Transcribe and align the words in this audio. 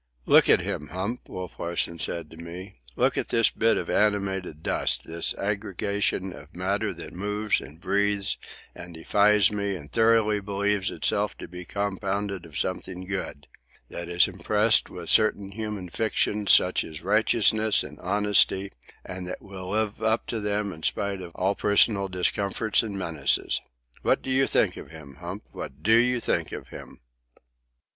"Look 0.25 0.49
at 0.49 0.61
him, 0.61 0.87
Hump," 0.87 1.29
Wolf 1.29 1.59
Larsen 1.59 1.99
said 1.99 2.31
to 2.31 2.37
me, 2.37 2.79
"look 2.95 3.19
at 3.19 3.27
this 3.27 3.51
bit 3.51 3.77
of 3.77 3.87
animated 3.87 4.63
dust, 4.63 5.03
this 5.05 5.35
aggregation 5.35 6.33
of 6.33 6.55
matter 6.55 6.91
that 6.91 7.13
moves 7.13 7.61
and 7.61 7.79
breathes 7.79 8.39
and 8.73 8.95
defies 8.95 9.51
me 9.51 9.75
and 9.75 9.91
thoroughly 9.91 10.39
believes 10.39 10.89
itself 10.89 11.37
to 11.37 11.47
be 11.47 11.65
compounded 11.65 12.47
of 12.47 12.57
something 12.57 13.05
good; 13.05 13.45
that 13.91 14.09
is 14.09 14.27
impressed 14.27 14.89
with 14.89 15.07
certain 15.07 15.51
human 15.51 15.87
fictions 15.87 16.51
such 16.51 16.83
as 16.83 17.03
righteousness 17.03 17.83
and 17.83 17.99
honesty, 17.99 18.71
and 19.05 19.27
that 19.27 19.39
will 19.39 19.69
live 19.69 20.01
up 20.01 20.25
to 20.25 20.39
them 20.39 20.73
in 20.73 20.81
spite 20.81 21.21
of 21.21 21.35
all 21.35 21.53
personal 21.53 22.07
discomforts 22.07 22.81
and 22.81 22.97
menaces. 22.97 23.61
What 24.01 24.23
do 24.23 24.31
you 24.31 24.47
think 24.47 24.77
of 24.77 24.89
him, 24.89 25.17
Hump? 25.19 25.43
What 25.51 25.83
do 25.83 25.93
you 25.95 26.19
think 26.19 26.51
of 26.51 26.69
him?" 26.69 27.01